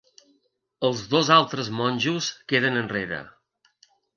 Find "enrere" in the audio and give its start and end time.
2.83-3.21